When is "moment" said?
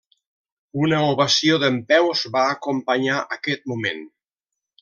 3.75-4.05